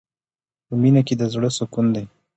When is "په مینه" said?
0.67-1.01